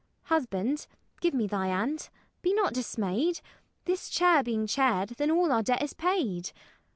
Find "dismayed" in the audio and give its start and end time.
2.73-3.39